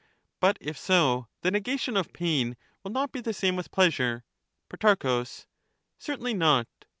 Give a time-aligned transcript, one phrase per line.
[0.39, 4.23] But if SO, the negation of pain will not be the same with pleasure.
[4.67, 5.23] Pro,
[5.99, 6.65] Certainly not.